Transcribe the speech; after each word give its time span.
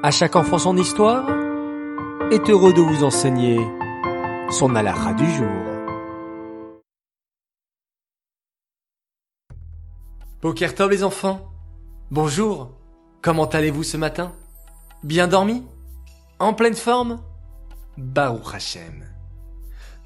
À 0.00 0.12
chaque 0.12 0.36
enfant 0.36 0.58
son 0.58 0.76
histoire 0.76 1.28
est 2.30 2.48
heureux 2.48 2.72
de 2.72 2.80
vous 2.80 3.02
enseigner 3.02 3.58
son 4.48 4.76
alara 4.76 5.12
du 5.12 5.28
jour. 5.28 5.48
Poker 10.40 10.76
Tov 10.76 10.92
les 10.92 11.02
enfants 11.02 11.50
Bonjour 12.12 12.70
Comment 13.22 13.46
allez-vous 13.46 13.82
ce 13.82 13.96
matin? 13.96 14.32
Bien 15.02 15.26
dormi? 15.26 15.64
En 16.38 16.54
pleine 16.54 16.76
forme? 16.76 17.20
Baruch 17.96 18.54
Hashem. 18.54 19.04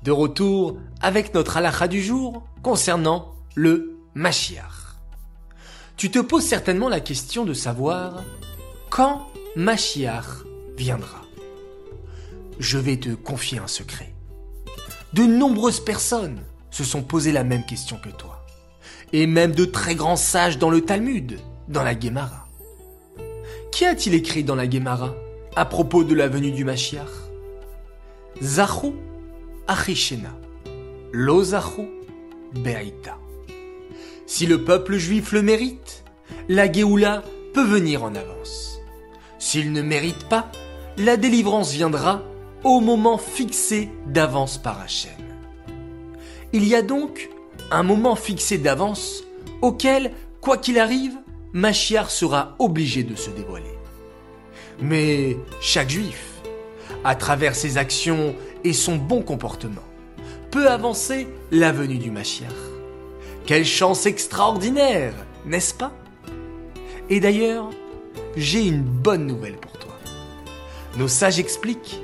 De 0.05 0.11
retour 0.11 0.79
avec 1.03 1.35
notre 1.35 1.59
halakha 1.59 1.87
du 1.87 2.01
jour 2.01 2.43
concernant 2.63 3.35
le 3.57 3.99
Mashiach. 4.15 4.97
Tu 5.99 6.11
te 6.11 6.19
poses 6.19 6.47
certainement 6.47 6.89
la 6.89 7.01
question 7.01 7.45
de 7.45 7.53
savoir 7.53 8.23
quand 8.89 9.27
Mashiach 9.55 10.47
viendra. 10.79 11.21
Je 12.59 12.79
vais 12.79 12.97
te 12.97 13.11
confier 13.11 13.59
un 13.59 13.67
secret. 13.67 14.15
De 15.13 15.25
nombreuses 15.25 15.81
personnes 15.81 16.41
se 16.71 16.85
sont 16.85 17.03
posé 17.03 17.33
la 17.33 17.45
même 17.45 17.67
question 17.67 17.99
que 18.03 18.09
toi. 18.09 18.47
Et 19.13 19.27
même 19.27 19.55
de 19.55 19.67
très 19.67 19.95
grands 19.95 20.17
sages 20.17 20.57
dans 20.57 20.71
le 20.71 20.81
Talmud, 20.81 21.39
dans 21.69 21.83
la 21.83 21.99
Gemara. 21.99 22.49
Qu'y 23.73 23.85
a-t-il 23.85 24.15
écrit 24.15 24.43
dans 24.43 24.55
la 24.55 24.69
Gemara 24.69 25.15
à 25.55 25.67
propos 25.67 26.03
de 26.03 26.15
la 26.15 26.29
venue 26.29 26.53
du 26.53 26.65
Mashiach? 26.65 27.11
Zachu 28.43 28.93
Achishena. 29.69 30.35
Lo 31.13 31.45
Be'aita. 32.55 33.19
Si 34.27 34.47
le 34.47 34.65
peuple 34.65 34.97
juif 34.97 35.33
le 35.33 35.43
mérite, 35.43 36.05
la 36.49 36.73
Géoula 36.73 37.23
peut 37.53 37.67
venir 37.67 38.03
en 38.03 38.15
avance. 38.15 38.72
S'il 39.43 39.73
ne 39.73 39.83
mérite 39.83 40.29
pas, 40.29 40.53
la 40.97 41.17
délivrance 41.17 41.73
viendra 41.73 42.23
au 42.63 42.79
moment 42.79 43.19
fixé 43.19 43.91
d'avance 44.07 44.57
par 44.57 44.81
Hachem. 44.81 45.11
Il 46.53 46.65
y 46.65 46.77
a 46.77 46.83
donc 46.83 47.29
un 47.73 47.83
moment 47.83 48.15
fixé 48.15 48.57
d'avance 48.57 49.25
auquel, 49.61 50.13
quoi 50.41 50.59
qu'il 50.59 50.79
arrive, 50.79 51.17
Machiar 51.53 52.13
sera 52.13 52.55
obligé 52.61 53.03
de 53.03 53.17
se 53.17 53.31
dévoiler. 53.31 53.77
Mais 54.81 55.37
chaque 55.61 55.91
juif, 55.91 56.41
à 57.03 57.17
travers 57.17 57.57
ses 57.57 57.79
actions 57.79 58.37
et 58.63 58.73
son 58.73 58.95
bon 58.95 59.23
comportement, 59.23 59.83
peut 60.53 60.71
avancer 60.71 61.27
la 61.51 61.73
venue 61.73 61.99
du 61.99 62.13
Machiar. 62.13 62.55
Quelle 63.45 63.67
chance 63.67 64.07
extraordinaire, 64.07 65.15
n'est-ce 65.45 65.75
pas? 65.75 65.93
Et 67.11 67.19
d'ailleurs, 67.19 67.71
j'ai 68.37 68.67
une 68.67 68.83
bonne 68.83 69.27
nouvelle 69.27 69.57
pour 69.57 69.73
toi. 69.73 69.95
Nos 70.97 71.09
sages 71.09 71.39
expliquent 71.39 72.01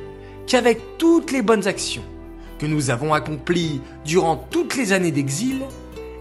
qu'avec 0.46 0.80
toutes 0.98 1.32
les 1.32 1.42
bonnes 1.42 1.66
actions 1.66 2.02
que 2.58 2.66
nous 2.66 2.90
avons 2.90 3.14
accomplies 3.14 3.80
durant 4.04 4.36
toutes 4.36 4.76
les 4.76 4.92
années 4.92 5.12
d'exil, 5.12 5.62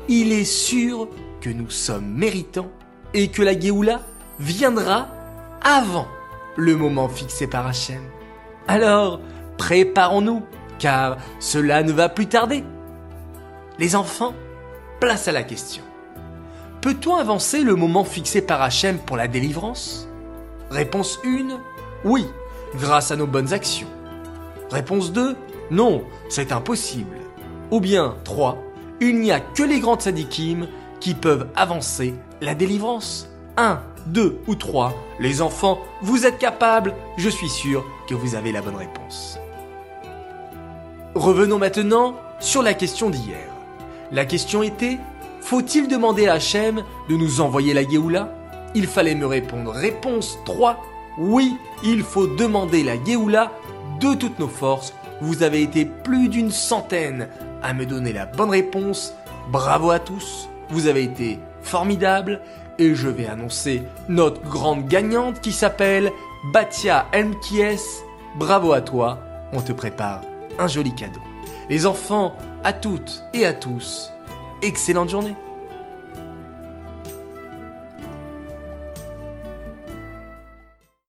il 0.07 0.31
est 0.31 0.45
sûr 0.45 1.07
que 1.41 1.49
nous 1.49 1.69
sommes 1.69 2.07
méritants 2.07 2.71
et 3.13 3.29
que 3.29 3.41
la 3.41 3.59
Géoula 3.59 4.01
viendra 4.39 5.07
avant 5.61 6.07
le 6.55 6.75
moment 6.75 7.09
fixé 7.09 7.47
par 7.47 7.67
Hachem. 7.67 8.01
Alors, 8.67 9.19
préparons-nous, 9.57 10.43
car 10.79 11.17
cela 11.39 11.83
ne 11.83 11.91
va 11.91 12.09
plus 12.09 12.27
tarder. 12.27 12.63
Les 13.79 13.95
enfants, 13.95 14.33
place 14.99 15.27
à 15.27 15.31
la 15.31 15.43
question. 15.43 15.83
Peut-on 16.81 17.15
avancer 17.15 17.61
le 17.61 17.75
moment 17.75 18.03
fixé 18.03 18.41
par 18.41 18.61
Hachem 18.61 18.99
pour 18.99 19.17
la 19.17 19.27
délivrance? 19.27 20.07
Réponse 20.69 21.19
1, 21.25 21.59
oui, 22.05 22.25
grâce 22.75 23.11
à 23.11 23.15
nos 23.15 23.25
bonnes 23.25 23.51
actions. 23.51 23.87
Réponse 24.69 25.11
2, 25.11 25.35
non, 25.71 26.03
c'est 26.29 26.51
impossible. 26.51 27.17
Ou 27.71 27.79
bien 27.79 28.15
3, 28.23 28.61
il 29.01 29.19
n'y 29.19 29.31
a 29.31 29.39
que 29.39 29.63
les 29.63 29.79
grandes 29.79 30.01
sadikim 30.01 30.67
qui 30.99 31.13
peuvent 31.13 31.47
avancer 31.55 32.13
la 32.41 32.53
délivrance. 32.53 33.29
1, 33.57 33.81
2 34.07 34.41
ou 34.47 34.55
3, 34.55 34.93
les 35.19 35.41
enfants, 35.41 35.79
vous 36.01 36.25
êtes 36.25 36.37
capables, 36.37 36.93
je 37.17 37.29
suis 37.29 37.49
sûr 37.49 37.83
que 38.07 38.13
vous 38.13 38.35
avez 38.35 38.51
la 38.51 38.61
bonne 38.61 38.75
réponse. 38.75 39.39
Revenons 41.15 41.57
maintenant 41.57 42.15
sur 42.39 42.61
la 42.61 42.75
question 42.75 43.09
d'hier. 43.09 43.49
La 44.11 44.25
question 44.25 44.61
était 44.61 44.99
faut-il 45.41 45.87
demander 45.87 46.27
à 46.27 46.33
Hachem 46.33 46.83
de 47.09 47.15
nous 47.15 47.41
envoyer 47.41 47.73
la 47.73 47.87
Géoula? 47.87 48.33
Il 48.75 48.87
fallait 48.87 49.15
me 49.15 49.25
répondre. 49.25 49.71
Réponse 49.71 50.37
3. 50.45 50.83
Oui, 51.17 51.55
il 51.83 52.03
faut 52.03 52.27
demander 52.27 52.83
la 52.83 53.03
Géoula 53.03 53.51
de 53.99 54.13
toutes 54.13 54.39
nos 54.39 54.47
forces. 54.47 54.93
Vous 55.21 55.43
avez 55.43 55.61
été 55.61 55.85
plus 55.85 56.29
d'une 56.29 56.51
centaine 56.51 57.29
à 57.63 57.73
me 57.73 57.85
donner 57.85 58.13
la 58.13 58.25
bonne 58.25 58.51
réponse. 58.51 59.13
Bravo 59.51 59.91
à 59.91 59.99
tous. 59.99 60.49
Vous 60.69 60.87
avez 60.87 61.03
été 61.03 61.39
formidables. 61.61 62.41
Et 62.79 62.93
je 62.93 63.07
vais 63.07 63.25
annoncer 63.25 63.81
notre 64.07 64.41
grande 64.41 64.87
gagnante 64.87 65.41
qui 65.41 65.51
s'appelle 65.51 66.11
Batia 66.53 67.07
MKS. 67.13 68.03
Bravo 68.35 68.73
à 68.73 68.81
toi. 68.81 69.19
On 69.53 69.61
te 69.61 69.71
prépare 69.71 70.21
un 70.59 70.67
joli 70.67 70.93
cadeau. 70.93 71.21
Les 71.69 71.85
enfants, 71.85 72.35
à 72.63 72.73
toutes 72.73 73.23
et 73.33 73.45
à 73.45 73.53
tous, 73.53 74.11
excellente 74.61 75.09
journée 75.09 75.35